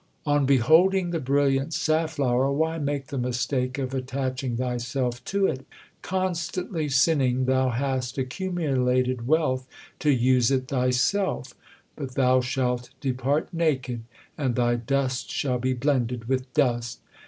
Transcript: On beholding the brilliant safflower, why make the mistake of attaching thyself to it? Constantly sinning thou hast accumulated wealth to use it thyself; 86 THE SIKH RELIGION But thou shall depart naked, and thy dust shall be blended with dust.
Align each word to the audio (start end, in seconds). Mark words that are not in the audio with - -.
On 0.25 0.47
beholding 0.47 1.11
the 1.11 1.19
brilliant 1.19 1.75
safflower, 1.75 2.51
why 2.51 2.79
make 2.79 3.09
the 3.09 3.19
mistake 3.19 3.77
of 3.77 3.93
attaching 3.93 4.57
thyself 4.57 5.23
to 5.25 5.45
it? 5.45 5.63
Constantly 6.01 6.89
sinning 6.89 7.45
thou 7.45 7.69
hast 7.69 8.17
accumulated 8.17 9.27
wealth 9.27 9.67
to 9.99 10.09
use 10.09 10.49
it 10.49 10.67
thyself; 10.69 11.49
86 11.49 11.51
THE 11.51 11.51
SIKH 11.51 11.97
RELIGION 11.97 12.13
But 12.15 12.15
thou 12.15 12.41
shall 12.41 12.81
depart 12.99 13.49
naked, 13.53 14.01
and 14.39 14.55
thy 14.55 14.73
dust 14.77 15.29
shall 15.29 15.59
be 15.59 15.73
blended 15.73 16.27
with 16.27 16.51
dust. 16.55 16.99